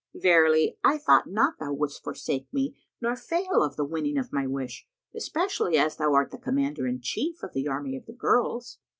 [0.15, 4.47] Verily, I thought not thou wouldst forsake me nor fail of the winning of my
[4.47, 8.79] wish, especially as thou art the Commander in chief of the army of the girls."